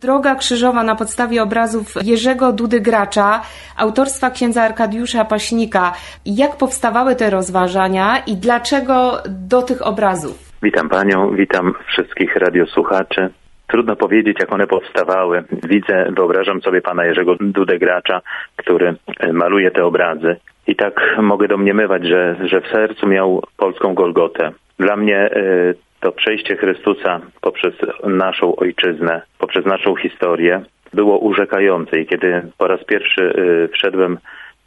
[0.00, 3.42] Droga krzyżowa na podstawie obrazów Jerzego Dudy Gracza,
[3.76, 5.92] autorstwa księdza Arkadiusza Paśnika.
[6.26, 10.52] Jak powstawały te rozważania i dlaczego do tych obrazów?
[10.62, 13.28] Witam Panią, witam wszystkich radiosłuchaczy.
[13.66, 15.44] Trudno powiedzieć, jak one powstawały.
[15.68, 18.20] Widzę, wyobrażam sobie pana Jerzego Dudę Gracza,
[18.56, 18.94] który
[19.32, 20.36] maluje te obrazy.
[20.66, 24.52] I tak mogę domniemywać, że, że w sercu miał polską Golgotę.
[24.78, 27.74] Dla mnie y, to przejście Chrystusa poprzez
[28.04, 32.00] naszą ojczyznę, poprzez naszą historię było urzekające.
[32.00, 34.18] I kiedy po raz pierwszy y, wszedłem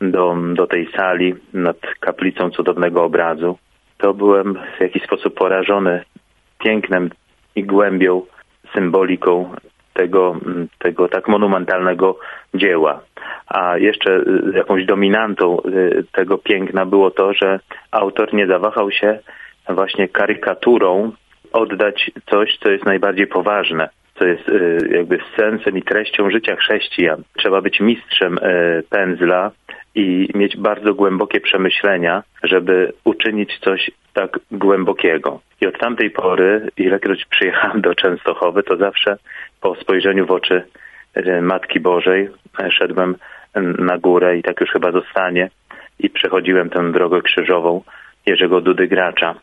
[0.02, 3.58] do, do tej sali nad kaplicą cudownego obrazu,
[3.98, 6.04] to byłem w jakiś sposób porażony
[6.60, 7.10] pięknem
[7.56, 8.22] i głębią,
[8.74, 9.54] symboliką
[9.94, 10.36] tego,
[10.80, 12.20] tego tak monumentalnego
[12.54, 13.02] dzieła.
[13.48, 14.24] A jeszcze y,
[14.56, 15.58] jakąś dominantą
[16.12, 17.60] tego piękna było to, że
[17.92, 19.20] autor nie zawahał się
[19.70, 21.12] właśnie karykaturą
[21.52, 27.24] oddać coś, co jest najbardziej poważne, co jest y, jakby sensem i treścią życia chrześcijan.
[27.38, 29.52] Trzeba być mistrzem y, pędzla
[29.96, 35.40] i mieć bardzo głębokie przemyślenia, żeby uczynić coś tak głębokiego.
[35.62, 39.18] I od tamtej pory, ilekroć przyjechałem do Częstochowy, to zawsze
[39.62, 40.64] po spojrzeniu w oczy
[41.18, 42.30] y, Matki Bożej
[42.70, 43.16] szedłem
[43.80, 45.50] na górę i tak już chyba zostanie
[46.00, 47.82] i przechodziłem tę drogę krzyżową
[48.26, 49.36] Jerzego Dudy Gracza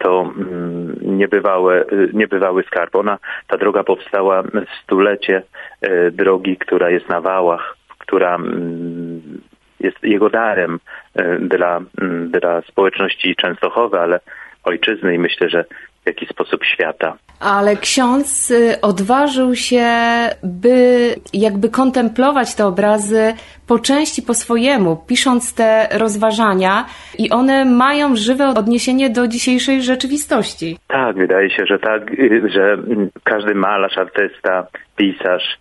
[0.00, 2.94] to mm, niebywały, niebywały skarb.
[2.94, 5.42] Ona, ta droga powstała w stulecie
[5.80, 9.40] e, drogi, która jest na wałach, która mm,
[9.80, 10.80] jest jego darem
[11.14, 14.20] e, dla, mm, dla społeczności Częstochowy, ale
[14.64, 15.64] ojczyzny i myślę, że
[16.02, 17.16] w jakiś sposób świata.
[17.40, 19.86] Ale ksiądz y, odważył się,
[20.42, 23.34] by jakby kontemplować te obrazy
[23.66, 26.84] po części po swojemu, pisząc te rozważania
[27.18, 30.78] i one mają żywe odniesienie do dzisiejszej rzeczywistości.
[30.88, 32.76] Tak, wydaje się, że tak, y, że
[33.24, 35.58] każdy malarz, artysta, pisarz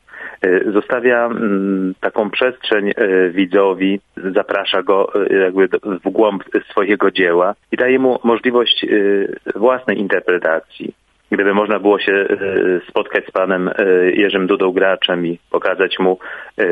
[0.74, 2.92] zostawia mm, taką przestrzeń
[3.32, 5.12] widzowi, zaprasza go
[5.44, 5.68] jakby
[6.06, 8.86] w głąb swojego dzieła i daje mu możliwość
[9.56, 10.94] własnej interpretacji.
[11.32, 12.28] Gdyby można było się e,
[12.90, 13.74] spotkać z panem e,
[14.12, 16.20] Jerzym Dudą Graczem i pokazać mu
[16.58, 16.66] e,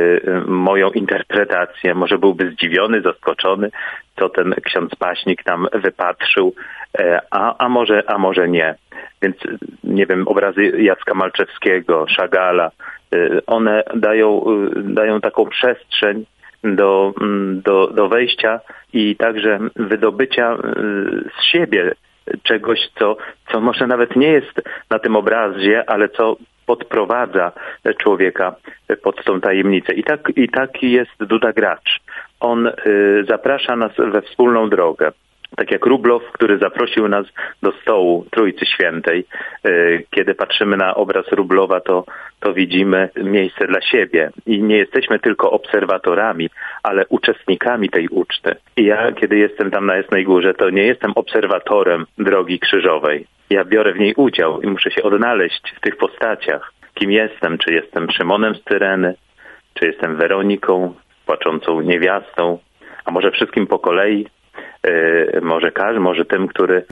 [0.45, 3.69] moją interpretację, może byłby zdziwiony, zaskoczony,
[4.19, 6.53] co ten ksiądz Paśnik tam wypatrzył,
[7.31, 8.75] a, a, może, a może nie.
[9.21, 9.35] Więc
[9.83, 12.71] nie wiem, obrazy Jacka Malczewskiego, Szagala,
[13.47, 16.25] one dają, dają taką przestrzeń
[16.63, 17.13] do,
[17.53, 18.59] do, do wejścia
[18.93, 20.57] i także wydobycia
[21.39, 21.91] z siebie
[22.43, 23.17] czegoś, co,
[23.51, 27.51] co może nawet nie jest na tym obrazie, ale co podprowadza
[27.97, 28.55] człowieka
[29.03, 29.93] pod tą tajemnicę.
[29.93, 31.99] I tak, i taki jest Duda Gracz.
[32.39, 32.73] On y,
[33.27, 35.11] zaprasza nas we wspólną drogę
[35.57, 37.25] tak jak Rublow, który zaprosił nas
[37.61, 39.25] do stołu Trójcy Świętej.
[39.63, 39.69] E,
[40.11, 42.05] kiedy patrzymy na obraz Rublowa, to,
[42.39, 46.49] to widzimy miejsce dla siebie i nie jesteśmy tylko obserwatorami,
[46.83, 48.55] ale uczestnikami tej uczty.
[48.77, 53.27] I ja, kiedy jestem tam na Jasnej Górze, to nie jestem obserwatorem drogi krzyżowej.
[53.49, 56.73] Ja biorę w niej udział i muszę się odnaleźć w tych postaciach.
[56.93, 57.57] Kim jestem?
[57.57, 59.15] Czy jestem Szymonem z Tyreny?
[59.73, 60.93] Czy jestem Weroniką,
[61.25, 62.59] płaczącą niewiastą?
[63.05, 64.27] A może wszystkim po kolei?
[64.87, 66.85] E, może każdy, może tym, który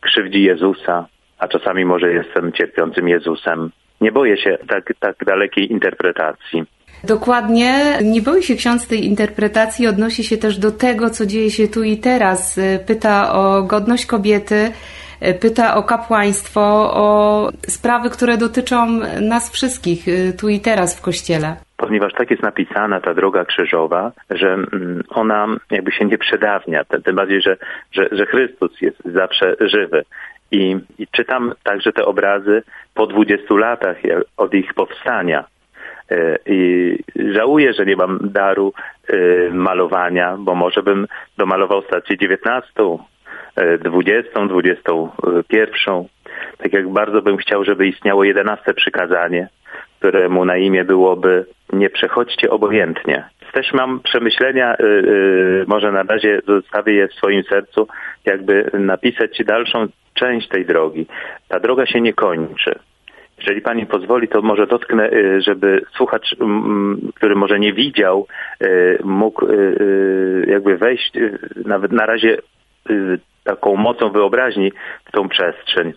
[0.00, 1.06] krzywdzi Jezusa,
[1.38, 3.70] a czasami może jestem cierpiącym Jezusem.
[4.00, 6.64] Nie boję się tak, tak dalekiej interpretacji.
[7.04, 7.98] Dokładnie.
[8.02, 11.82] Nie boi się ksiądz tej interpretacji, odnosi się też do tego, co dzieje się tu
[11.82, 12.58] i teraz.
[12.58, 14.72] E, pyta o godność kobiety,
[15.20, 16.60] e, pyta o kapłaństwo,
[16.94, 20.06] o sprawy, które dotyczą nas wszystkich
[20.38, 25.46] tu i teraz w Kościele ponieważ tak jest napisana ta droga krzyżowa, że mm, ona
[25.70, 27.56] jakby się nie przedawnia, tym bardziej, że,
[27.92, 30.04] że, że Chrystus jest zawsze żywy.
[30.50, 32.62] I, I czytam także te obrazy
[32.94, 33.96] po 20 latach
[34.36, 35.44] od ich powstania.
[36.10, 36.98] E, I
[37.32, 38.72] żałuję, że nie mam daru
[39.08, 39.16] e,
[39.50, 41.06] malowania, bo może bym
[41.38, 42.72] domalował stację 19,
[43.82, 46.04] 20, 21.
[46.58, 49.48] Tak jak bardzo bym chciał, żeby istniało 11 przykazanie,
[50.00, 53.28] któremu na imię byłoby nie przechodźcie obojętnie.
[53.52, 57.88] Też mam przemyślenia, y, y, może na razie zostawię je w swoim sercu,
[58.24, 61.06] jakby napisać dalszą część tej drogi.
[61.48, 62.78] Ta droga się nie kończy.
[63.38, 66.36] Jeżeli pani pozwoli, to może dotknę, y, żeby słuchacz,
[67.14, 68.26] który może nie widział,
[69.04, 69.46] mógł
[70.46, 71.12] jakby wejść
[71.64, 72.36] nawet na razie
[73.44, 74.72] taką mocą wyobraźni
[75.04, 75.92] w tą przestrzeń.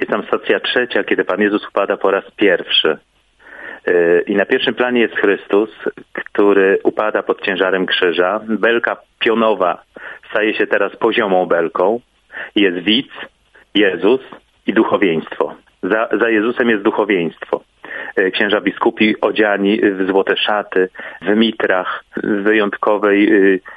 [0.00, 2.98] Jest tam stacja trzecia, kiedy Pan Jezus upada po raz pierwszy.
[3.86, 5.70] E, I na pierwszym planie jest Chrystus,
[6.12, 8.40] który upada pod ciężarem krzyża.
[8.48, 9.82] Belka pionowa
[10.30, 12.00] staje się teraz poziomą belką.
[12.56, 13.12] Jest widz,
[13.74, 14.20] Jezus
[14.66, 15.54] i duchowieństwo.
[15.82, 17.64] Za, za Jezusem jest duchowieństwo.
[18.32, 20.88] księża biskupi odziani w złote szaty,
[21.22, 23.28] w mitrach, w wyjątkowej,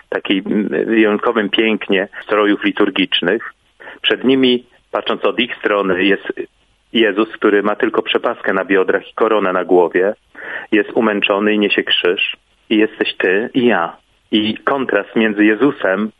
[0.09, 0.41] takiej
[0.85, 3.53] wyjątkowym pięknie strojów liturgicznych.
[4.01, 6.33] Przed nimi, patrząc od ich strony, jest
[6.93, 10.13] Jezus, który ma tylko przepaskę na biodrach i koronę na głowie,
[10.71, 12.37] jest umęczony i niesie krzyż.
[12.69, 13.97] I jesteś ty i ja.
[14.31, 16.11] I kontrast między Jezusem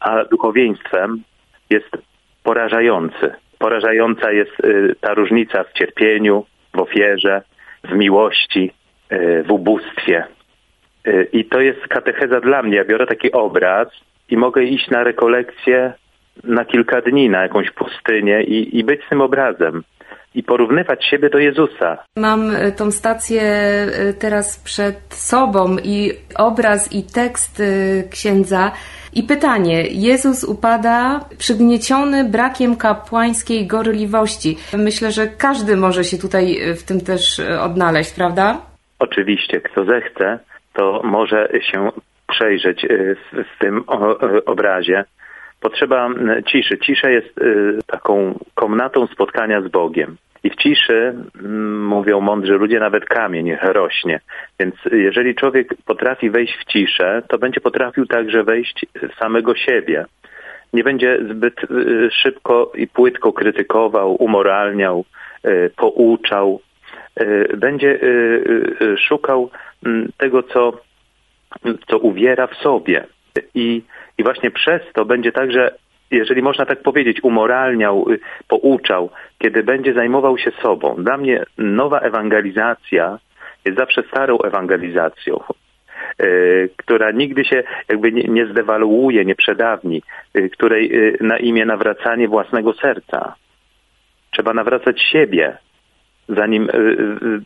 [0.00, 1.22] a duchowieństwem
[1.70, 1.96] jest
[2.42, 3.34] porażający.
[3.58, 7.42] Porażająca jest y, ta różnica w cierpieniu, w ofierze,
[7.84, 8.72] w miłości,
[9.12, 10.24] y, w ubóstwie.
[11.06, 12.76] Y, I to jest katecheza dla mnie.
[12.76, 13.88] Ja biorę taki obraz
[14.28, 15.92] i mogę iść na rekolekcję
[16.44, 19.82] na kilka dni, na jakąś pustynię i, i być tym obrazem
[20.36, 21.98] i porównywać siebie do Jezusa.
[22.16, 28.72] Mam e, tą stację e, teraz przed sobą i obraz i tekst e, księdza.
[29.14, 34.56] I pytanie, Jezus upada przygnieciony brakiem kapłańskiej gorliwości.
[34.78, 38.60] Myślę, że każdy może się tutaj w tym też odnaleźć, prawda?
[38.98, 40.38] Oczywiście, kto zechce,
[40.72, 41.90] to może się
[42.28, 43.84] przejrzeć w, w tym
[44.46, 45.04] obrazie.
[45.66, 46.08] Potrzeba
[46.46, 46.78] ciszy.
[46.78, 47.40] Cisza jest
[47.86, 50.16] taką komnatą spotkania z Bogiem.
[50.44, 51.14] I w ciszy,
[51.80, 54.20] mówią mądrzy ludzie, nawet kamień rośnie.
[54.60, 60.04] Więc jeżeli człowiek potrafi wejść w ciszę, to będzie potrafił także wejść w samego siebie.
[60.72, 65.04] Nie będzie zbyt y, szybko i płytko krytykował, umoralniał,
[65.46, 66.60] y, pouczał.
[67.20, 68.00] Y, będzie
[68.98, 69.50] szukał
[70.16, 70.80] tego, co,
[71.88, 73.04] co uwiera w sobie.
[73.54, 73.82] I,
[74.18, 75.70] I właśnie przez to będzie także
[76.10, 78.18] jeżeli można tak powiedzieć, umoralniał, y,
[78.48, 80.96] pouczał, kiedy będzie zajmował się sobą.
[80.98, 83.18] Dla mnie nowa ewangelizacja
[83.64, 85.40] jest zawsze starą ewangelizacją,
[86.22, 90.02] y, która nigdy się jakby nie, zdewaluuje, nie przedawni,
[90.36, 93.34] y, której na imię nawracanie własnego serca.
[94.30, 95.58] Trzeba nawracać siebie,
[96.28, 96.68] zanim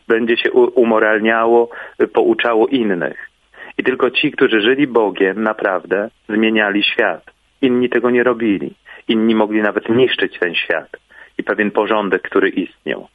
[0.07, 1.69] będzie się umoralniało,
[2.13, 3.30] pouczało innych.
[3.77, 7.23] I tylko ci, którzy żyli Bogiem, naprawdę zmieniali świat.
[7.61, 8.73] Inni tego nie robili.
[9.07, 10.89] Inni mogli nawet niszczyć ten świat
[11.37, 13.07] i pewien porządek, który istniał.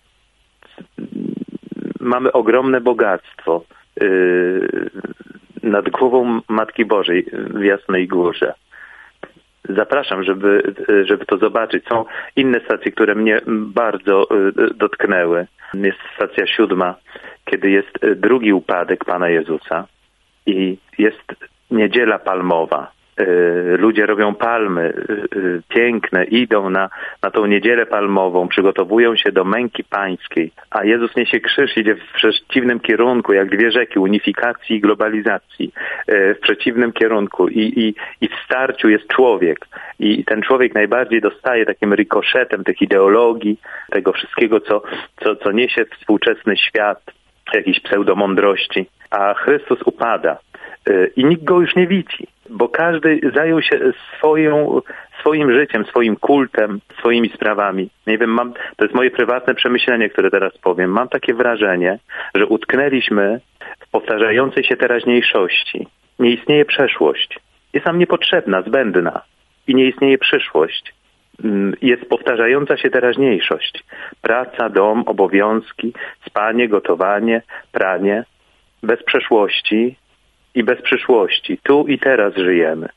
[2.01, 3.65] Mamy ogromne bogactwo
[4.01, 4.91] yy,
[5.63, 8.55] nad głową Matki Bożej w Jasnej Górze.
[9.69, 10.75] Zapraszam, żeby,
[11.05, 11.85] żeby to zobaczyć.
[11.85, 12.05] Są
[12.37, 15.47] inne stacje, które mnie bardzo yy, dotknęły.
[15.75, 16.95] Jest stacja siódma,
[17.45, 19.87] kiedy jest drugi upadek Pana Jezusa
[20.47, 21.35] i jest
[21.71, 22.97] niedziela palmowa.
[23.21, 26.91] Y, ludzie robią palmy y, y, piękne, idą na,
[27.23, 32.13] na tą niedzielę palmową, przygotowują się do męki pańskiej, a Jezus niesie krzyż, idzie w
[32.15, 35.73] przeciwnym kierunku, jak dwie rzeki, unifikacji i globalizacji,
[36.09, 37.49] w przeciwnym kierunku.
[37.49, 39.67] I, i, i w starciu jest człowiek.
[39.99, 43.61] I ten człowiek najbardziej dostaje takim rikoszetem tych ideologii,
[43.91, 44.83] tego wszystkiego, co,
[45.23, 47.01] co, co niesie współczesny świat,
[47.55, 50.39] jakiejś pseudomądrości, a Chrystus upada
[51.17, 53.81] i nikt go już nie widzi bo każdy zajął się
[54.19, 54.81] swoją,
[55.21, 57.91] swoim życiem, swoim kultem, swoimi sprawami.
[58.07, 60.91] Nie wiem, mam, to jest moje prywatne przemyślenie, które teraz powiem.
[60.91, 61.99] Mam takie wrażenie,
[62.35, 63.41] że utknęliśmy
[63.81, 65.87] w powtarzającej się teraźniejszości.
[66.19, 67.39] Nie istnieje przeszłość.
[67.73, 69.23] Jest nam niepotrzebna, zbędna.
[69.67, 70.95] I nie istnieje przyszłość.
[71.45, 73.85] Mm, jest powtarzająca się teraźniejszość.
[74.21, 75.93] Praca, dom, obowiązki,
[76.27, 77.43] spanie, gotowanie,
[77.73, 78.25] pranie.
[78.83, 79.97] Bez przeszłości
[80.55, 81.59] i bez przyszłości.
[81.63, 82.89] Tu i teraz żyjemy.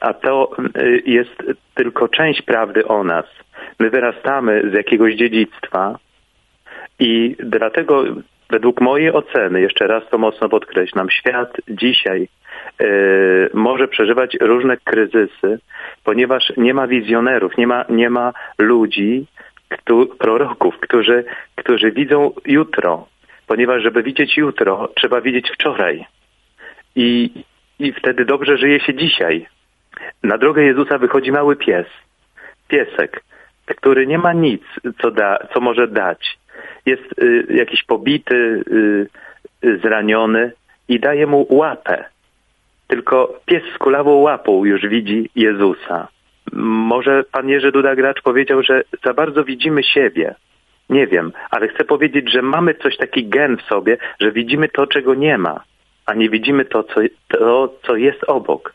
[0.00, 1.42] A to y, jest
[1.74, 3.26] tylko część prawdy o nas.
[3.78, 5.98] My wyrastamy z jakiegoś dziedzictwa
[6.98, 8.04] i dlatego
[8.54, 12.28] według mojej oceny, jeszcze raz to mocno podkreślam, świat dzisiaj
[12.80, 15.58] y, może przeżywać różne kryzysy,
[16.04, 19.26] ponieważ nie ma wizjonerów, nie ma, nie ma ludzi,
[19.68, 23.06] kto, proroków, którzy, którzy widzą jutro,
[23.46, 26.06] ponieważ żeby widzieć jutro, trzeba widzieć wczoraj
[26.96, 27.30] i,
[27.78, 29.46] i wtedy dobrze żyje się dzisiaj.
[30.22, 31.86] Na drogę Jezusa wychodzi mały pies,
[32.68, 33.24] piesek,
[33.66, 34.62] który nie ma nic,
[35.02, 36.38] co, da, co może dać.
[36.86, 39.06] Jest y, jakiś pobity, y,
[39.64, 40.52] y, zraniony
[40.88, 42.04] i daje mu łapę.
[42.86, 46.08] Tylko pies z kulawą łapą już widzi Jezusa.
[46.52, 50.34] Może pan Jerzy Duda-Gracz powiedział, że za bardzo widzimy siebie.
[50.90, 54.86] Nie wiem, ale chcę powiedzieć, że mamy coś taki gen w sobie, że widzimy to,
[54.86, 55.64] czego nie ma
[56.06, 58.74] a nie widzimy to, co, to, co jest obok.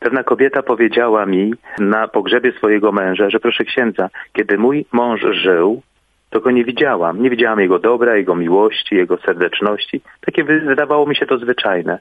[0.00, 5.82] Pewna kobieta powiedziała mi na pogrzebie swojego męża, że proszę księdza, kiedy mój mąż żył,
[6.30, 7.22] to go nie widziałam.
[7.22, 10.00] Nie widziałam jego dobra, jego miłości, jego serdeczności.
[10.20, 11.98] Takie wydawało mi się to zwyczajne.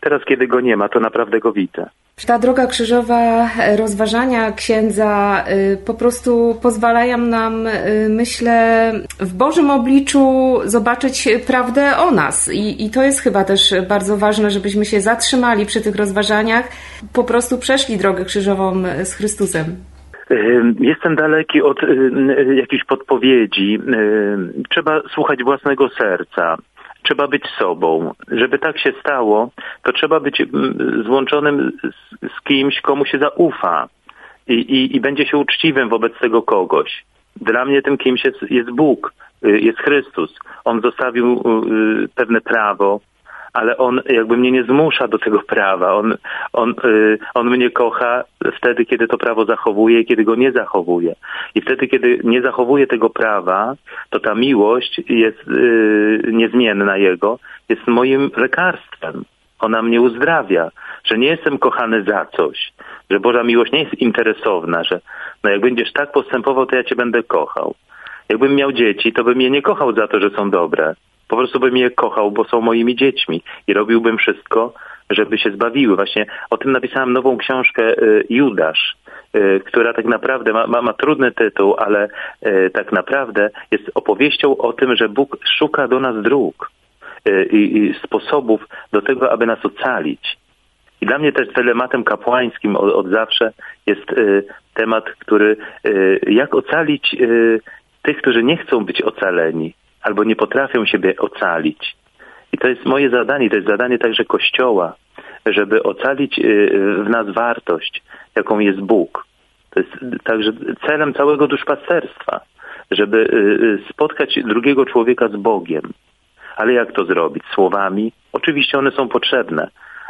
[0.00, 1.86] Teraz, kiedy go nie ma, to naprawdę go widzę.
[2.26, 10.54] Ta droga krzyżowa, rozważania księdza y, po prostu pozwalają nam, y, myślę, w Bożym obliczu
[10.64, 12.52] zobaczyć prawdę o nas.
[12.52, 16.68] I, I to jest chyba też bardzo ważne, żebyśmy się zatrzymali przy tych rozważaniach,
[17.12, 19.76] po prostu przeszli drogę krzyżową z Chrystusem.
[20.80, 21.80] Jestem daleki od
[22.54, 23.78] jakichś podpowiedzi.
[24.68, 26.56] Trzeba słuchać własnego serca
[27.02, 28.14] trzeba być sobą.
[28.28, 29.50] Żeby tak się stało,
[29.82, 30.42] to trzeba być
[31.04, 33.88] złączonym z, z kimś, komu się zaufa
[34.48, 37.04] i, i, i będzie się uczciwym wobec tego kogoś.
[37.36, 39.12] Dla mnie tym kimś jest, jest Bóg,
[39.44, 40.38] y, jest Chrystus.
[40.64, 43.00] On zostawił y, pewne prawo,
[43.58, 45.94] ale on jakby mnie nie zmusza do tego prawa.
[45.94, 46.16] On,
[46.52, 48.24] on, y, on mnie kocha
[48.56, 51.14] wtedy, kiedy to prawo zachowuje i kiedy go nie zachowuje.
[51.54, 53.74] I wtedy, kiedy nie zachowuje tego prawa,
[54.10, 57.38] to ta miłość jest y, niezmienna jego,
[57.68, 59.24] jest moim lekarstwem.
[59.60, 60.70] Ona mnie uzdrawia,
[61.04, 62.72] że nie jestem kochany za coś,
[63.10, 65.00] że Boża miłość nie jest interesowna, że
[65.44, 67.74] no jak będziesz tak postępował, to ja cię będę kochał.
[68.28, 70.94] Jakbym miał dzieci, to bym je nie kochał za to, że są dobre,
[71.28, 74.72] po prostu bym je kochał, bo są moimi dziećmi i robiłbym wszystko,
[75.10, 75.96] żeby się zbawiły.
[75.96, 78.96] Właśnie o tym napisałem nową książkę y, Judasz,
[79.36, 82.08] y, która tak naprawdę ma, ma, ma trudny tytuł, ale
[82.46, 86.70] y, tak naprawdę jest opowieścią o tym, że Bóg szuka do nas dróg
[87.50, 90.38] i, i sposobów do tego, aby nas ocalić.
[91.00, 93.52] I dla mnie też telematem kapłańskim od, od zawsze
[93.86, 94.06] jest
[94.74, 95.56] temat, który
[96.26, 97.16] jak ocalić
[98.02, 101.96] tych, którzy nie chcą być ocaleni, albo nie potrafią siebie ocalić.
[102.52, 104.94] I to jest moje zadanie, to jest zadanie także Kościoła,
[105.46, 106.70] żeby ocalić y,
[107.04, 108.02] w nas wartość,
[108.36, 109.26] jaką jest Bóg.
[109.70, 110.52] To jest także
[110.86, 112.40] celem całego duszpasterstwa,
[112.90, 115.92] żeby y, y, spotkać drugiego człowieka z Bogiem.
[116.56, 117.42] Ale jak to zrobić?
[117.54, 118.12] Słowami?
[118.32, 119.68] Oczywiście one są potrzebne,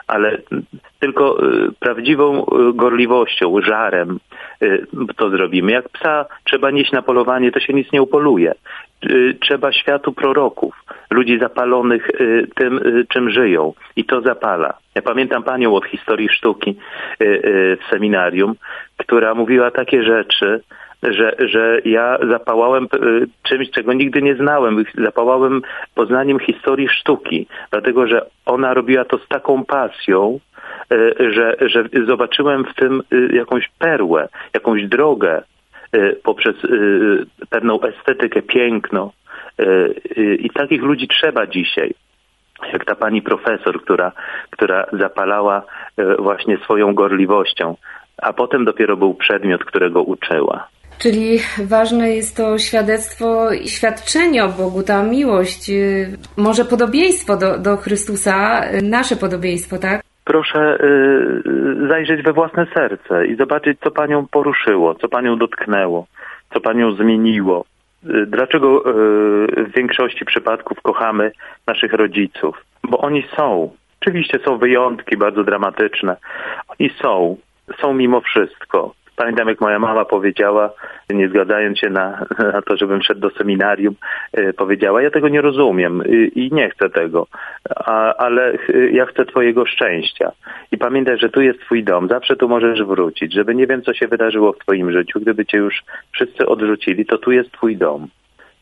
[0.08, 0.38] ale
[1.00, 4.18] tylko y, prawdziwą y, gorliwością, żarem
[4.62, 4.86] y,
[5.16, 5.72] to zrobimy.
[5.72, 8.54] Jak psa trzeba nieść na polowanie, to się nic nie upoluje.
[9.40, 10.74] Trzeba światu proroków,
[11.10, 12.10] ludzi zapalonych
[12.54, 14.78] tym, czym żyją i to zapala.
[14.94, 16.76] Ja pamiętam panią od historii sztuki
[17.20, 18.54] w seminarium,
[18.96, 20.60] która mówiła takie rzeczy,
[21.02, 22.88] że, że ja zapałałem e,
[23.42, 24.84] czymś, czego nigdy nie znałem.
[24.94, 25.62] Zapałałem
[25.94, 30.40] poznaniem historii sztuki, dlatego że ona robiła to z taką pasją,
[30.92, 30.96] e,
[31.32, 35.42] że, że zobaczyłem w tym e, jakąś perłę, jakąś drogę
[36.24, 36.56] poprzez
[37.50, 39.12] pewną estetykę, piękno.
[40.38, 41.94] I takich ludzi trzeba dzisiaj
[42.72, 44.12] jak ta pani profesor, która,
[44.50, 45.62] która zapalała
[46.18, 47.76] właśnie swoją gorliwością,
[48.22, 50.68] a potem dopiero był przedmiot, którego uczyła.
[50.98, 57.58] Czyli ważne jest to świadectwo i świadczenie o Bogu, ta miłość, y, może podobieństwo do,
[57.58, 60.02] do Chrystusa, y, nasze podobieństwo, tak?
[60.24, 66.06] Proszę y, zajrzeć we własne serce i zobaczyć, co Panią poruszyło, co Panią dotknęło,
[66.54, 67.64] co Panią zmieniło.
[68.26, 68.82] Dlaczego
[69.56, 71.32] w większości przypadków kochamy
[71.66, 72.64] naszych rodziców?
[72.82, 73.70] Bo oni są.
[74.00, 76.16] Oczywiście są wyjątki bardzo dramatyczne.
[76.68, 77.36] Oni są.
[77.80, 78.94] Są mimo wszystko.
[79.18, 80.70] Pamiętam, jak moja mama powiedziała,
[81.10, 83.94] nie zgadzając się na, na to, żebym szedł do seminarium,
[84.32, 86.02] e, powiedziała, ja tego nie rozumiem
[86.34, 87.26] i nie chcę tego,
[87.76, 88.58] a, ale
[88.92, 90.32] ja chcę twojego szczęścia.
[90.72, 93.94] I pamiętaj, że tu jest twój dom, zawsze tu możesz wrócić, żeby nie wiem, co
[93.94, 95.82] się wydarzyło w twoim życiu, gdyby cię już
[96.12, 98.08] wszyscy odrzucili, to tu jest twój dom.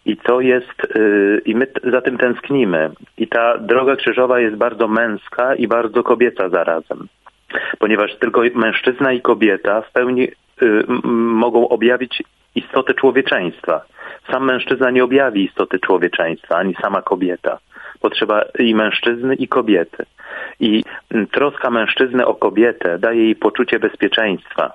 [0.07, 2.91] I to jest, yy, i my za tym tęsknimy.
[3.19, 7.09] I ta droga krzyżowa jest bardzo męska i bardzo kobieca zarazem.
[7.79, 10.29] Ponieważ tylko mężczyzna i kobieta w pełni
[11.15, 12.23] mogą objawić
[12.55, 13.81] istotę człowieczeństwa.
[14.31, 17.59] Sam mężczyzna nie objawi istoty człowieczeństwa, ani sama kobieta.
[18.01, 20.05] Potrzeba i mężczyzny, i kobiety.
[20.61, 20.85] I
[21.33, 24.73] troska mężczyzny o kobietę daje jej poczucie bezpieczeństwa.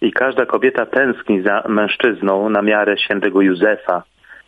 [0.00, 4.02] I każda kobieta tęskni za mężczyzną na miarę świętego Józefa,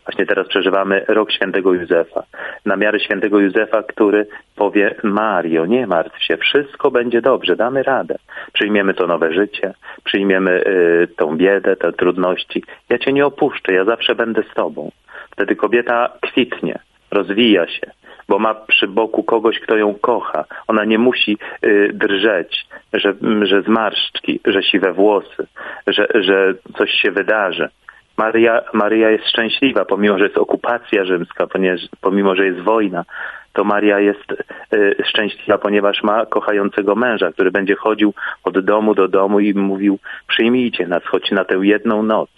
[0.07, 2.23] Właśnie teraz przeżywamy rok świętego Józefa.
[2.67, 8.15] Na miarę świętego Józefa, który powie Mario, nie martw się, wszystko będzie dobrze, damy radę.
[8.53, 12.65] Przyjmiemy to nowe życie, przyjmiemy y, tą biedę, te trudności.
[12.89, 14.91] Ja cię nie opuszczę, ja zawsze będę z tobą.
[15.31, 16.79] Wtedy kobieta kwitnie,
[17.11, 17.91] rozwija się,
[18.29, 20.45] bo ma przy boku kogoś, kto ją kocha.
[20.69, 25.47] Ona nie musi y, drżeć, że, że zmarszczki, że siwe włosy,
[25.87, 27.69] że, że coś się wydarzy.
[28.17, 33.05] Maria, Maria jest szczęśliwa, pomimo, że jest okupacja rzymska, ponieważ, pomimo, że jest wojna,
[33.53, 34.33] to Maria jest
[34.75, 38.15] y, szczęśliwa, ponieważ ma kochającego męża, który będzie chodził
[38.45, 42.31] od domu do domu i mówił przyjmijcie nas choć na tę jedną noc.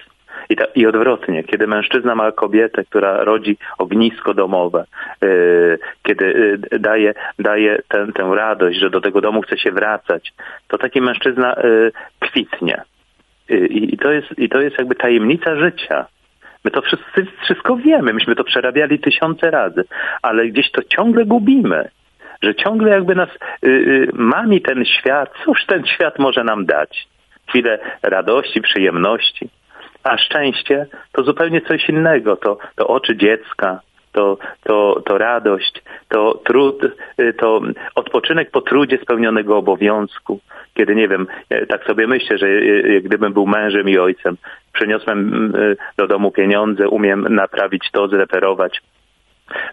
[0.49, 4.85] I, ta, I odwrotnie, kiedy mężczyzna ma kobietę, która rodzi ognisko domowe,
[5.23, 10.33] yy, kiedy yy, daje, daje tę, tę radość, że do tego domu chce się wracać,
[10.69, 12.83] to taki mężczyzna yy, kwitnie.
[13.51, 16.07] Y, I, I, to jest, I to jest jakby tajemnica życia.
[16.65, 19.85] My to wszyscy, wszystko wiemy, myśmy to przerabiali tysiące razy,
[20.23, 21.89] ale gdzieś to ciągle gubimy
[22.45, 23.29] że ciągle jakby nas
[23.65, 27.09] y, y, mami ten świat, cóż ten świat może nam dać?
[27.49, 29.49] Chwilę radości, przyjemności,
[30.03, 33.81] a szczęście to zupełnie coś innego, to, to oczy dziecka,
[34.14, 36.85] to, to, to radość, to trud,
[37.21, 37.61] y, to
[37.94, 40.40] odpoczynek po trudzie spełnionego obowiązku.
[40.75, 41.26] Kiedy, nie wiem,
[41.68, 42.47] tak sobie myślę, że
[43.00, 44.37] gdybym był mężem i ojcem,
[44.73, 45.52] przyniosłem
[45.97, 48.80] do domu pieniądze, umiem naprawić to, zreperować,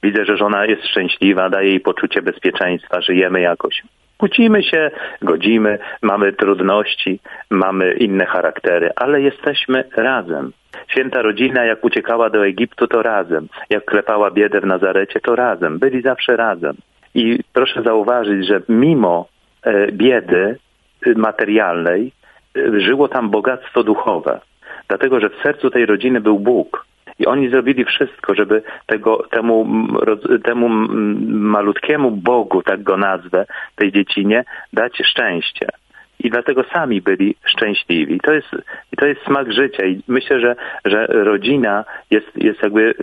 [0.03, 3.81] Widzę, że żona jest szczęśliwa, daje jej poczucie bezpieczeństwa, żyjemy jakoś.
[4.21, 10.51] Kłócimy się, godzimy, mamy trudności, mamy inne charaktery, ale jesteśmy razem.
[10.87, 13.47] Święta rodzina, jak uciekała do Egiptu, to razem.
[13.69, 15.79] Jak klepała biedę w Nazarecie, to razem.
[15.79, 16.75] Byli zawsze razem.
[17.15, 19.27] I proszę zauważyć, że mimo
[19.63, 20.57] e, biedy
[21.05, 22.11] e, materialnej,
[22.57, 24.39] e, żyło tam bogactwo duchowe.
[24.87, 26.85] Dlatego, że w sercu tej rodziny był Bóg.
[27.21, 29.67] I oni zrobili wszystko, żeby tego, temu,
[30.43, 30.69] temu
[31.29, 35.67] malutkiemu Bogu, tak go nazwę, tej dziecinie, dać szczęście.
[36.23, 38.19] I dlatego sami byli szczęśliwi.
[38.19, 38.47] To jest,
[38.97, 39.85] to jest smak życia.
[39.85, 42.93] I myślę, że, że rodzina jest, jest jakby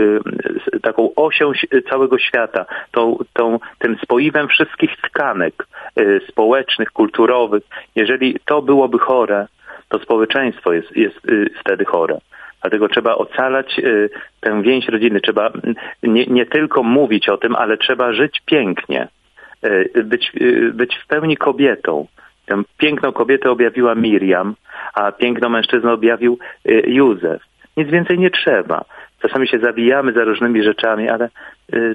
[0.75, 1.53] y, taką osią
[1.91, 5.67] całego świata, tą, tą, tym spoiwem wszystkich tkanek
[6.01, 7.63] y, społecznych, kulturowych.
[7.97, 9.47] Jeżeli to byłoby chore,
[9.89, 12.19] to społeczeństwo jest, jest y, wtedy chore.
[12.62, 14.11] Dlatego trzeba ocalać y,
[14.41, 15.21] tę więź rodziny.
[15.21, 15.53] Trzeba
[16.03, 19.09] nie, nie tylko mówić o tym, ale trzeba żyć pięknie.
[19.67, 22.07] Y, być, y, być w pełni kobietą.
[22.47, 24.55] Tę piękną kobietę objawiła Miriam,
[24.95, 26.38] a piękną mężczyznę objawił
[26.87, 27.43] Józef.
[27.77, 28.85] Nic więcej nie trzeba.
[29.23, 31.29] Czasami się zabijamy za różnymi rzeczami, ale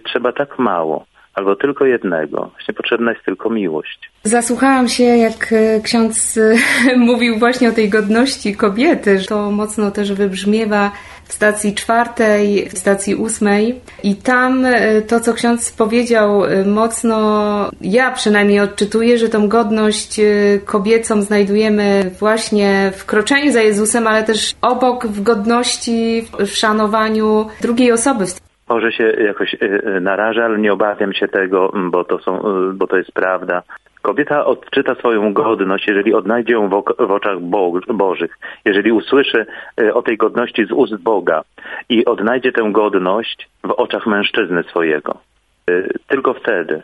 [0.04, 2.50] trzeba tak mało albo tylko jednego.
[2.52, 4.12] Właśnie potrzebna jest tylko miłość.
[4.24, 9.20] Zasłuchałam się, jak e, ksiądz e, mówił właśnie o tej godności kobiety.
[9.28, 10.92] To mocno też wybrzmiewa
[11.26, 13.80] w stacji czwartej, w stacji ósmej.
[14.04, 20.22] I tam e, to, co ksiądz powiedział, mocno ja przynajmniej odczytuję, że tą godność
[20.66, 27.92] kobiecą znajdujemy właśnie w kroczeniu za Jezusem, ale też obok w godności, w szanowaniu drugiej
[27.92, 28.26] osoby
[28.74, 32.74] może się jakoś e, e, naraża, ale nie obawiam się tego, bo to, są, e,
[32.74, 33.62] bo to jest prawda.
[34.02, 37.40] Kobieta odczyta swoją godność, jeżeli odnajdzie ją w oczach
[37.94, 39.46] Bożych, jeżeli usłyszy
[39.94, 41.42] o tej godności z ust Boga
[41.90, 45.18] i odnajdzie tę godność w oczach mężczyzny swojego.
[46.08, 46.82] Tylko wtedy.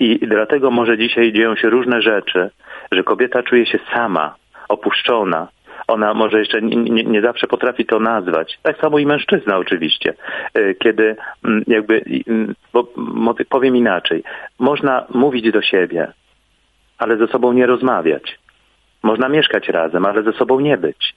[0.00, 2.50] I dlatego może dzisiaj dzieją się różne rzeczy,
[2.92, 4.34] że kobieta czuje się sama,
[4.68, 5.48] opuszczona,
[5.86, 8.58] ona może jeszcze nie, nie, zawsze potrafi to nazwać.
[8.62, 10.14] Tak samo i mężczyzna oczywiście.
[10.54, 12.88] E, kiedy mm, jakby, mm, bo
[13.48, 14.22] powiem inaczej,
[14.58, 16.12] można mówić do siebie,
[16.98, 18.38] ale ze sobą nie rozmawiać.
[19.02, 21.14] Można mieszkać razem, ale ze sobą nie być.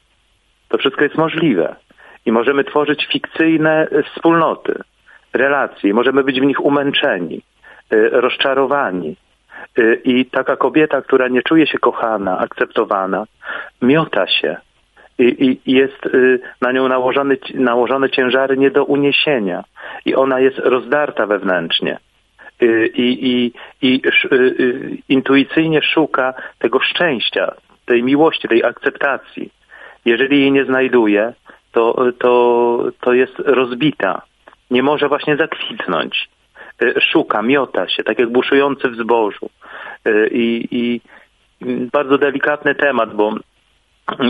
[0.69, 1.75] To wszystko jest możliwe.
[2.25, 4.73] I możemy tworzyć fikcyjne e, wspólnoty,
[5.33, 7.41] relacje, możemy być w nich umęczeni,
[7.89, 9.15] e, rozczarowani,
[10.03, 13.25] I taka kobieta, która nie czuje się kochana, akceptowana,
[13.81, 14.57] miota się.
[15.19, 19.63] I, i jest y, na nią nałożone, nałożone ciężary nie do uniesienia.
[20.05, 21.97] I ona jest rozdarta wewnętrznie.
[22.61, 23.51] Y, I, i,
[23.81, 24.01] i
[25.09, 27.51] intuicyjnie szuka tego szczęścia,
[27.85, 29.51] tej miłości, tej akceptacji.
[30.05, 31.33] Jeżeli jej nie znajduje,
[31.71, 34.21] to, to, to jest rozbita.
[34.71, 36.29] Nie może właśnie zakwitnąć.
[36.83, 39.49] Y, szuka, miota się, tak jak buszujący w zbożu.
[40.07, 41.01] Y, I, i
[41.91, 43.33] bardzo delikatny temat, bo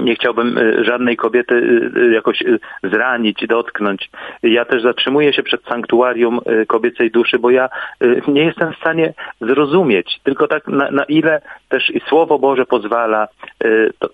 [0.02, 2.44] nie chciałbym y, żadnej kobiety jakoś
[2.84, 4.10] zranić, dotknąć.
[4.44, 7.70] Ja też zatrzymuję się przed sanktuarium kobiecej duszy, bo ja
[8.28, 13.28] nie jestem w stanie zrozumieć, tylko tak na, na ile też i Słowo Boże pozwala
[14.00, 14.10] to,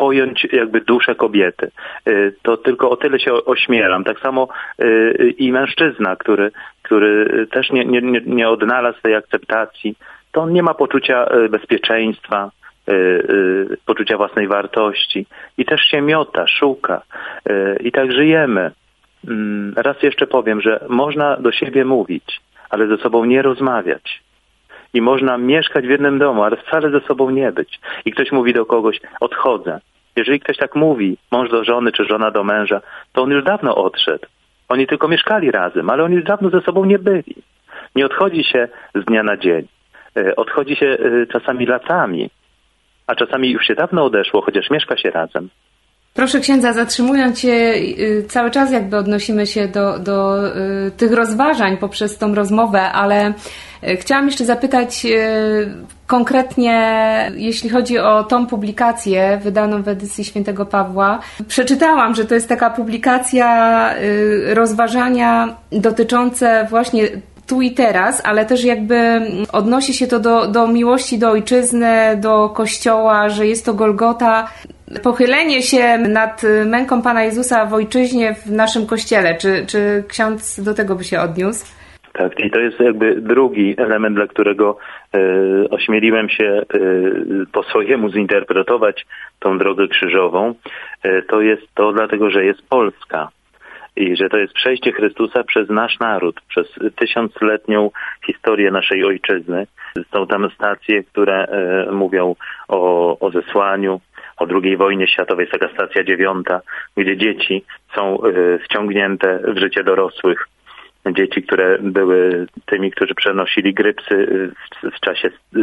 [0.00, 1.70] pojąć jakby duszę kobiety.
[2.08, 4.04] Y, to tylko o tyle się ośmielam.
[4.04, 4.48] Tak samo
[4.80, 6.50] y, i mężczyzna, który,
[6.82, 9.96] który też nie, nie, nie odnalazł tej akceptacji,
[10.32, 12.50] to on nie ma poczucia y, bezpieczeństwa,
[13.86, 15.26] poczucia własnej wartości
[15.58, 17.02] i też się miota, szuka
[17.80, 18.70] i tak żyjemy.
[19.28, 24.22] Mm, raz jeszcze powiem, że można do siebie mówić, ale ze sobą nie rozmawiać
[24.94, 27.80] i można mieszkać w jednym domu, ale wcale ze sobą nie być.
[28.04, 29.80] I ktoś mówi do kogoś, odchodzę.
[30.20, 32.80] Jeżeli ktoś tak mówi, mąż do żony czy żona do męża,
[33.12, 34.26] to on już dawno odszedł.
[34.68, 37.36] Oni tylko mieszkali razem, ale oni już dawno ze sobą nie byli.
[37.94, 39.68] Nie odchodzi się z dnia na dzień.
[40.16, 42.30] E, odchodzi się e, czasami latami,
[43.06, 45.48] a czasami już się dawno odeszło, chociaż mieszka się razem.
[46.14, 51.76] Proszę księdza, zatrzymując się y, cały czas jakby odnosimy się do, do y, tych rozważań
[51.76, 55.06] poprzez tą rozmowę, ale y, chciałam jeszcze zapytać
[56.06, 61.18] konkretnie, jeśli chodzi o tą publikację wydaną w edycji Świętego Pawła.
[61.48, 63.90] Przeczytałam, że to jest taka publikacja
[64.54, 67.08] rozważania dotyczące właśnie
[67.46, 69.20] tu i teraz, ale też jakby
[69.52, 74.48] odnosi się to do, do miłości do ojczyzny, do kościoła, że jest to Golgota
[75.02, 79.38] pochylenie się nad męką Pana Jezusa w ojczyźnie w naszym kościele.
[79.38, 81.66] Czy, czy ksiądz do tego by się odniósł?
[82.12, 84.78] Tak, i to jest jakby drugi element, dla którego
[85.14, 85.18] e,
[85.70, 86.64] ośmieliłem się e,
[87.52, 89.06] po swojemu zinterpretować
[89.38, 90.54] tą drogę krzyżową.
[91.02, 93.28] E, to jest to dlatego, że jest Polska
[93.96, 97.90] i że to jest przejście Chrystusa przez nasz naród, przez tysiącletnią
[98.26, 99.66] historię naszej ojczyzny.
[100.12, 102.34] Są tam stacje, które e, mówią
[102.68, 104.00] o, o zesłaniu,
[104.40, 106.60] o II wojnie światowej, jest taka stacja dziewiąta,
[106.96, 110.48] gdzie dzieci są e, wciągnięte w życie dorosłych.
[111.12, 114.26] Dzieci, które były tymi, którzy przenosili grypsy
[114.82, 115.58] w, w czasie e,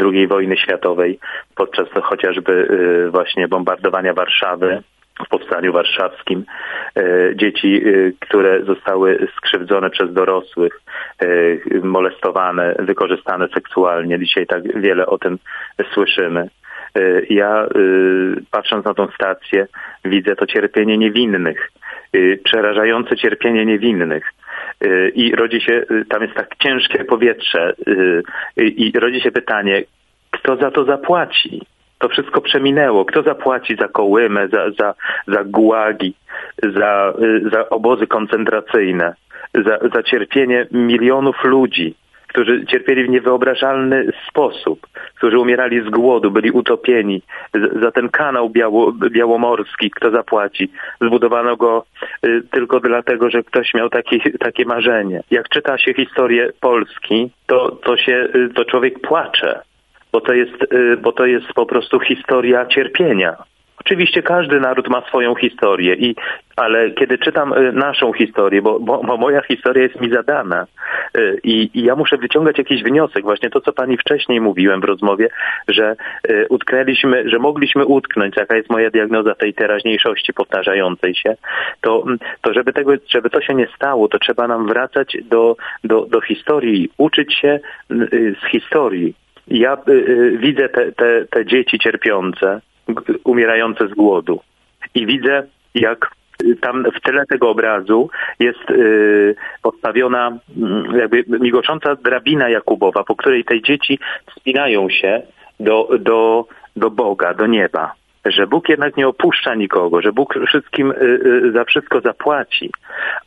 [0.00, 1.18] II wojny światowej,
[1.54, 2.68] podczas chociażby
[3.10, 4.82] właśnie bombardowania Warszawy
[5.26, 6.44] w Powstaniu Warszawskim,
[7.34, 7.82] dzieci,
[8.20, 10.80] które zostały skrzywdzone przez dorosłych,
[11.82, 14.18] molestowane, wykorzystane seksualnie.
[14.18, 15.38] Dzisiaj tak wiele o tym
[15.94, 16.48] słyszymy.
[17.30, 17.66] Ja,
[18.50, 19.66] patrząc na tą stację,
[20.04, 21.72] widzę to cierpienie niewinnych,
[22.44, 24.32] przerażające cierpienie niewinnych.
[25.14, 27.74] I rodzi się, tam jest tak ciężkie powietrze,
[28.56, 29.82] i rodzi się pytanie,
[30.30, 31.60] kto za to zapłaci?
[32.02, 33.04] to wszystko przeminęło.
[33.04, 34.94] Kto zapłaci za kołymę, za, za,
[35.28, 36.14] za gułagi,
[36.62, 37.12] za,
[37.52, 39.14] za obozy koncentracyjne,
[39.54, 41.94] za, za cierpienie milionów ludzi,
[42.32, 47.22] którzy cierpieli w niewyobrażalny sposób, którzy umierali z głodu, byli utopieni.
[47.82, 50.72] Za ten kanał biało, białomorski kto zapłaci?
[51.00, 51.84] Zbudowano go
[52.26, 55.20] y, tylko dlatego, że ktoś miał taki, takie marzenie.
[55.30, 59.62] Jak czyta się historię Polski, to, to, się, y, to człowiek płacze
[60.12, 63.36] bo to jest, y, bo to jest po prostu historia cierpienia.
[63.86, 66.14] Oczywiście każdy naród ma swoją historię, i,
[66.56, 70.66] ale kiedy czytam y, naszą historię, bo, bo, bo moja historia jest mi zadana
[71.18, 74.84] y, i, i, ja muszę wyciągać jakiś wniosek, właśnie to, co pani wcześniej mówiłem w
[74.84, 75.28] rozmowie,
[75.68, 75.96] że
[76.48, 81.34] utknęliśmy, że mogliśmy utknąć, jaka jest moja diagnoza tej teraźniejszości powtarzającej się,
[81.80, 82.04] to,
[82.40, 86.20] to żeby, tego, żeby to się nie stało, to trzeba nam wracać do, do, do
[86.20, 87.60] historii, uczyć się
[88.42, 89.14] z historii,
[89.48, 92.60] ja y, y, widzę te, te, te dzieci cierpiące,
[93.24, 94.40] umierające z głodu.
[94.94, 96.10] I widzę, jak
[96.60, 100.38] tam w tyle tego obrazu jest y, postawiona
[100.92, 103.98] y, jakby migocząca drabina Jakubowa, po której te dzieci
[104.30, 105.22] wspinają się
[105.60, 107.92] do, do, do Boga, do nieba.
[108.24, 110.94] Że Bóg jednak nie opuszcza nikogo, że Bóg wszystkim y,
[111.46, 112.70] y, za wszystko zapłaci,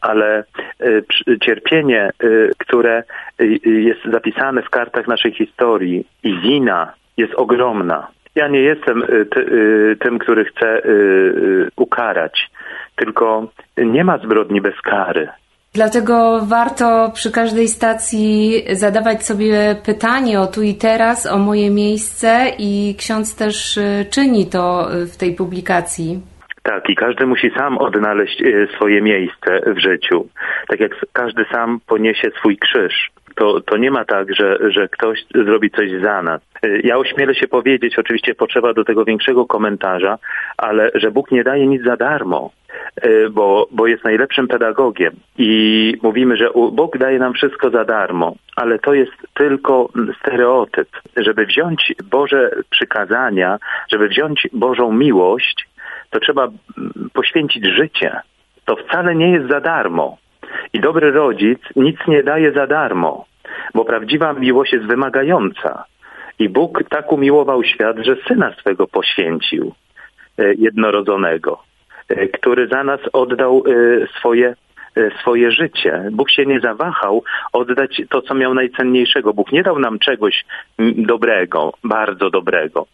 [0.02, 0.44] ale
[0.82, 2.10] y, cierpienie,
[2.58, 3.04] które
[3.66, 8.08] jest zapisane w kartach naszej historii i wina jest ogromna.
[8.36, 9.04] Ja nie jestem
[10.00, 10.82] tym, który chce
[11.76, 12.52] ukarać,
[12.96, 15.30] tylko nie ma zbrodni bez kary.
[15.76, 22.52] Dlatego warto przy każdej stacji zadawać sobie pytanie o tu i teraz, o moje miejsce
[22.60, 26.20] i ksiądz też y, czyni to y, w tej publikacji.
[26.64, 30.28] Tak, i każdy musi sam odnaleźć y, swoje miejsce w życiu.
[30.68, 33.12] Tak jak każdy sam poniesie swój krzyż.
[33.36, 36.42] To, to nie ma tak, że, że ktoś zrobi coś za nas.
[36.84, 40.18] Ja ośmielę się powiedzieć, oczywiście potrzeba do tego większego komentarza,
[40.58, 42.52] ale że Bóg nie daje nic za darmo.
[42.96, 48.36] E, bo, bo jest najlepszym pedagogiem i mówimy, że Bóg daje nam wszystko za darmo,
[48.56, 50.88] ale to jest tylko stereotyp.
[51.18, 53.58] Żeby wziąć Boże przykazania,
[53.92, 55.68] żeby wziąć Bożą miłość,
[56.10, 56.48] to trzeba
[57.14, 58.20] poświęcić życie.
[58.66, 60.18] To wcale nie jest za darmo.
[60.74, 63.26] I dobry rodzic nic nie daje za darmo,
[63.74, 65.86] bo prawdziwa miłość jest wymagająca.
[66.40, 69.74] I Bóg tak umiłował świat, że syna swego poświęcił,
[70.38, 71.60] e, jednorodzonego.
[72.10, 74.56] E, który za nas oddał e, swoje
[75.22, 76.10] swoje życie.
[76.12, 79.34] Bóg się nie zawahał oddać to, co miał najcenniejszego.
[79.34, 80.46] Bóg nie dał nam czegoś
[80.98, 82.86] dobrego, bardzo dobrego,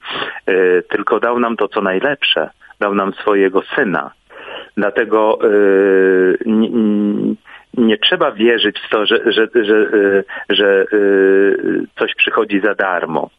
[0.89, 2.49] tylko dał nam to, co najlepsze.
[2.79, 4.11] Dał nam swojego Syna.
[4.77, 5.39] Dlatego
[7.77, 9.87] nie, trzeba wierzyć w to, że, że, że,
[10.49, 10.85] że
[11.99, 13.29] coś przychodzi za darmo.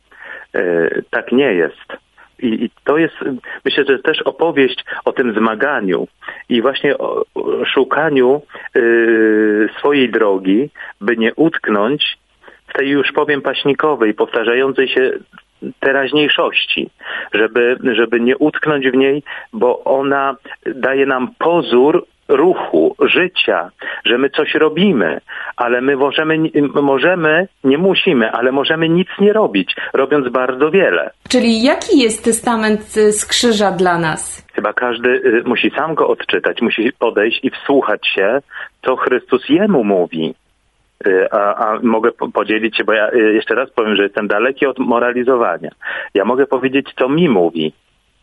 [1.10, 2.02] Tak nie jest.
[2.38, 3.14] I, to jest,
[3.64, 6.08] myślę, że też opowieść o tym zmaganiu
[6.48, 7.24] i właśnie o,
[7.74, 8.42] szukaniu
[9.78, 12.18] swojej drogi, by nie utknąć
[12.66, 15.12] w tej już powiem paśnikowej, powtarzającej się
[15.80, 16.90] teraźniejszości,
[17.34, 23.70] żeby, żeby nie utknąć w niej, bo ona daje nam pozór ruchu, życia,
[24.04, 25.20] że my coś robimy,
[25.56, 26.38] ale my możemy,
[26.82, 31.10] możemy, nie musimy, ale możemy nic nie robić, robiąc bardzo wiele.
[31.28, 34.46] Czyli jaki jest testament z krzyża dla nas?
[34.54, 38.38] Chyba każdy y, musi sam go odczytać, musi podejść i wsłuchać się,
[38.86, 40.34] co Chrystus jemu mówi.
[41.06, 44.66] Y, a, a, mogę podzielić się, bo ja y, jeszcze raz powiem, że jestem daleki
[44.66, 45.70] od moralizowania.
[46.14, 47.72] Ja mogę powiedzieć, co mi mówi.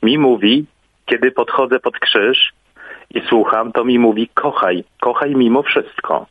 [0.03, 0.65] Mi mówi,
[1.05, 2.53] kiedy podchodzę pod krzyż
[3.15, 6.25] i słucham, to mi mówi, kochaj, kochaj mimo wszystko.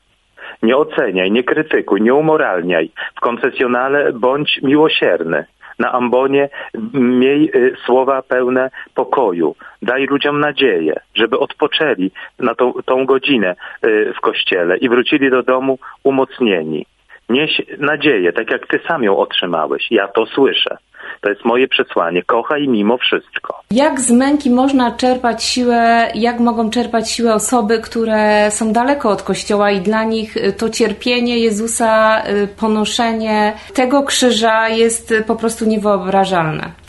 [0.63, 2.91] Nie oceniaj, nie krytykuj, nie umoralniaj.
[3.17, 5.45] W konfesjonale bądź miłosierny
[5.79, 6.49] na ambonie
[6.95, 9.55] miej y, słowa pełne pokoju.
[9.83, 15.43] Daj ludziom nadzieję, żeby odpoczęli na tą, tą godzinę y, w kościele i wrócili do
[15.43, 16.87] domu umocnieni.
[17.29, 19.87] Nieś nadzieję, tak jak ty sam ją otrzymałeś.
[19.91, 20.77] Ja to słyszę.
[21.21, 22.23] To jest moje przesłanie.
[22.23, 23.61] Kochaj mimo wszystko.
[23.71, 29.23] Jak z męki można czerpać siłę, jak mogą czerpać siłę osoby, które są daleko od
[29.23, 36.88] Kościoła i dla nich to cierpienie Jezusa, y, ponoszenie tego krzyża jest po prostu niewyobrażalne?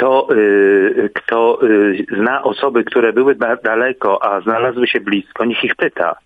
[0.00, 5.74] Kto, y, kto y, zna osoby, które były daleko, a znalazły się blisko, niech ich
[5.74, 6.16] pyta,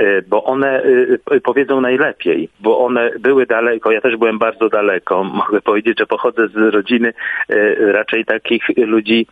[0.00, 0.82] y, bo one
[1.42, 5.24] powiedzą najlepiej, bo one były daleko, ja też byłem bardzo daleko.
[5.46, 7.12] Mogę powiedzieć, że pochodzę z rodziny
[7.78, 9.26] raczej takich ludzi,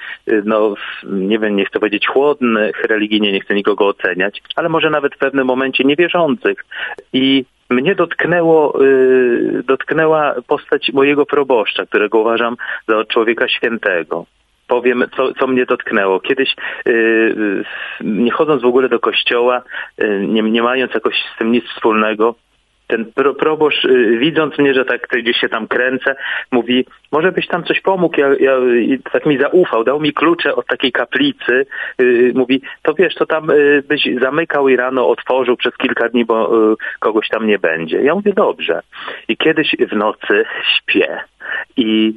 [0.45, 5.15] no nie wiem, nie chcę powiedzieć chłodnych religijnie, nie chcę nikogo oceniać, ale może nawet
[5.15, 6.65] w pewnym momencie niewierzących.
[7.13, 12.57] I mnie dotknęło, y, dotknęła postać mojego proboszcza, którego uważam
[12.89, 14.27] za człowieka świętego.
[14.69, 16.21] Powiem, co, co mnie dotknęło.
[16.21, 16.57] Kiedyś,
[16.89, 17.65] y,
[18.01, 19.63] nie chodząc w ogóle do kościoła,
[20.03, 22.35] y, nie, nie mając jakoś z tym nic wspólnego,
[22.87, 26.15] ten pro, proboszcz, y, widząc mnie, że tak gdzieś się tam kręcę,
[26.53, 28.57] mówi, może byś tam coś pomógł, ja, ja
[29.13, 31.67] tak mi zaufał, dał mi klucze od takiej kaplicy,
[31.99, 36.25] yy, mówi, to wiesz, to tam yy, byś zamykał i rano otworzył przez kilka dni,
[36.25, 38.03] bo yy, kogoś tam nie będzie.
[38.03, 38.81] Ja mówię, dobrze.
[39.29, 40.45] I kiedyś w nocy
[40.77, 41.21] śpię
[41.77, 42.15] i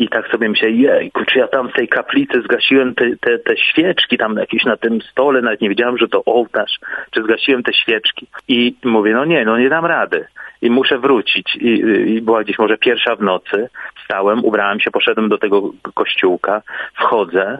[0.00, 3.56] i tak sobie myślę, jejku, czy ja tam w tej kaplicy zgasiłem te, te, te
[3.56, 6.78] świeczki tam jakieś na tym stole, nawet nie wiedziałem, że to ołtarz,
[7.10, 8.26] czy zgasiłem te świeczki.
[8.48, 10.26] I mówię, no nie, no nie dam rady.
[10.62, 11.56] I muszę wrócić.
[11.56, 11.68] I,
[12.06, 13.68] i była gdzieś może pierwsza w nocy.
[14.02, 16.62] Wstałem, ubrałem się, poszedłem do tego kościółka,
[16.94, 17.58] wchodzę,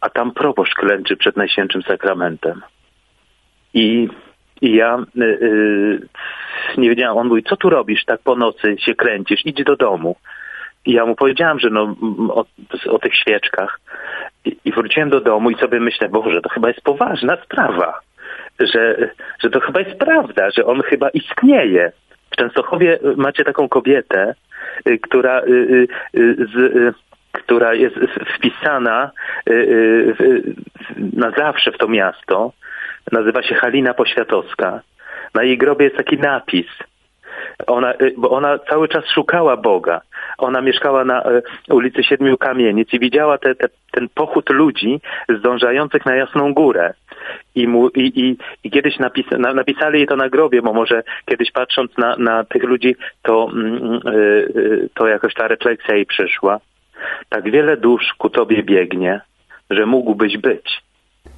[0.00, 2.62] a tam proboszcz klęczy przed Najświętszym Sakramentem.
[3.74, 4.08] I,
[4.60, 6.08] i ja y, y,
[6.78, 10.16] nie wiedziałem, on mówi, co tu robisz, tak po nocy się kręcisz, idź do domu.
[10.86, 11.94] I ja mu powiedziałam, że no,
[12.28, 12.44] o,
[12.90, 13.80] o tych świeczkach.
[14.44, 18.00] I, I, wróciłem do domu i sobie myślę, Boże, to chyba jest poważna sprawa.
[18.60, 18.96] Że,
[19.42, 21.92] że to chyba jest prawda, że on chyba istnieje.
[22.30, 24.34] W Częstochowie macie taką kobietę,
[24.88, 25.86] y, która, y,
[26.16, 26.94] y, z,
[27.32, 27.96] która jest
[28.36, 29.10] wpisana
[31.12, 32.52] na zawsze w to miasto.
[33.12, 34.80] Nazywa się Halina Poświatowska.
[35.34, 36.66] Na jej grobie jest taki napis–
[37.66, 40.00] ona, y, bo ona cały czas szukała Boga.
[40.38, 46.06] Ona mieszkała na y, ulicy Siedmiu Kamienic i widziała te, te, ten pochód ludzi zdążających
[46.06, 46.94] na Jasną Górę.
[47.54, 51.02] I, mu, i, i, i kiedyś napis, na, napisali jej to na grobie, bo może
[51.26, 53.48] kiedyś patrząc na, na tych ludzi, to,
[54.04, 56.60] yy, to jakoś ta refleksja jej przyszła.
[57.28, 59.20] Tak wiele dusz ku Tobie biegnie,
[59.70, 60.87] że mógłbyś być.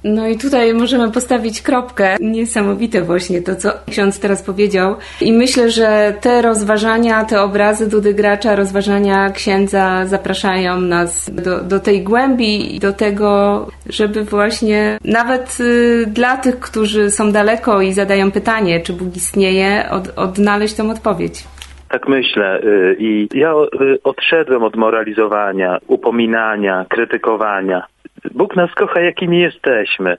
[0.03, 2.15] No i tutaj możemy postawić kropkę.
[2.19, 4.95] Niesamowite właśnie to, co ksiądz teraz powiedział.
[5.21, 11.79] I myślę, że te rozważania, te obrazy Dudy Gracza, rozważania księdza zapraszają nas do, do
[11.79, 17.93] tej głębi i do tego, żeby właśnie nawet y, dla tych, którzy są daleko i
[17.93, 21.43] zadają pytanie, czy Bóg istnieje, od, odnaleźć tą odpowiedź.
[21.89, 22.61] Tak myślę.
[22.63, 27.85] Y, I ja y, odszedłem od moralizowania, upominania, krytykowania.
[28.33, 30.17] Bóg nas kocha, jakimi jesteśmy.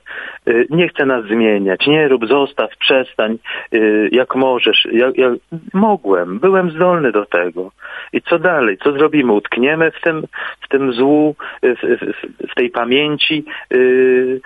[0.49, 1.87] Y, nie chce nas zmieniać.
[1.87, 3.39] Nie rób, zostaw, przestań,
[3.75, 4.89] y, jak możesz.
[4.93, 5.35] Ja, ja
[5.73, 7.71] mogłem, byłem zdolny do tego.
[8.13, 8.79] I co dalej?
[8.85, 9.33] Co zrobimy?
[9.33, 10.23] Utkniemy w tym,
[10.61, 13.45] w tym złu, w, w, w tej pamięci.
[13.73, 14.41] Y,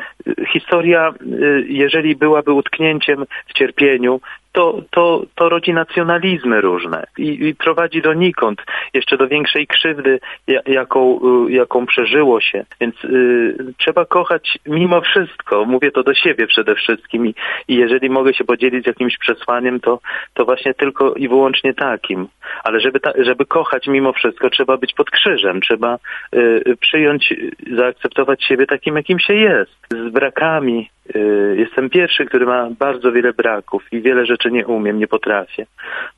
[0.53, 1.15] historia,
[1.67, 4.21] jeżeli byłaby utknięciem w cierpieniu,
[4.57, 8.63] to, to, to rodzi nacjonalizmy różne i, i, prowadzi donikąd,
[8.95, 10.21] jeszcze do większej krzywdy,
[10.67, 12.65] jaką, jaką przeżyło się.
[12.81, 15.65] Więc y, trzeba kochać mimo wszystko.
[15.65, 17.35] Mówię to do siebie przede wszystkim i,
[17.69, 20.01] i jeżeli mogę się podzielić jakimś przesłaniem, to,
[20.35, 22.29] to właśnie tylko i wyłącznie takim.
[22.65, 25.99] Ale żeby, ta, żeby kochać mimo wszystko, trzeba być pod krzyżem, trzeba
[26.35, 27.35] y, przyjąć,
[27.77, 33.33] zaakceptować siebie takim, jakim się jest, z brakami, Y, jestem pierwszy, który ma bardzo wiele
[33.33, 35.67] braków i wiele rzeczy nie umiem, nie potrafię,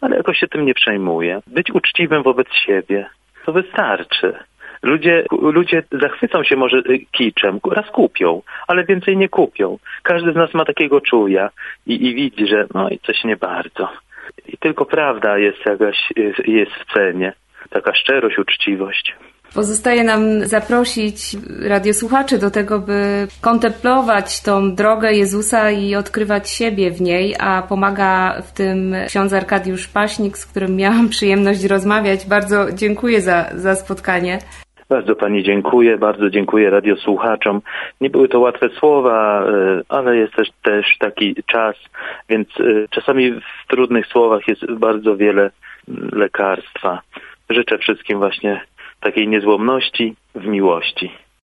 [0.00, 1.40] ale jakoś się tym nie przejmuję.
[1.46, 3.06] Być uczciwym wobec siebie,
[3.46, 4.34] to wystarczy.
[4.82, 9.78] Ludzie, ludzie zachwycą się może kiczem, raz kupią, ale więcej nie kupią.
[10.02, 11.50] Każdy z nas ma takiego czuja
[11.86, 13.88] i, i widzi, że no i coś nie bardzo.
[14.46, 17.32] I tylko prawda jest jakaś, jest, jest w cenie.
[17.70, 19.14] Taka szczerość, uczciwość.
[19.54, 27.00] Pozostaje nam zaprosić radiosłuchaczy do tego, by kontemplować tą drogę Jezusa i odkrywać siebie w
[27.00, 32.26] niej, a pomaga w tym ksiądz Arkadiusz Paśnik, z którym miałam przyjemność rozmawiać.
[32.26, 34.38] Bardzo dziękuję za, za spotkanie.
[34.88, 37.60] Bardzo Pani dziękuję, bardzo dziękuję radiosłuchaczom.
[38.00, 41.76] Nie były to łatwe słowa, e, ale jest też, też taki czas,
[42.28, 45.50] więc e, czasami w trudnych słowach jest bardzo wiele
[46.12, 47.00] lekarstwa.
[47.50, 48.60] Życzę wszystkim właśnie
[49.00, 51.12] takiej niezłomności w miłości.